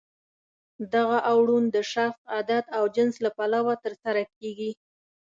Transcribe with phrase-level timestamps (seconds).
[0.93, 4.71] دغه اوړون د شخص، عدد او جنس له پلوه ترسره کیږي.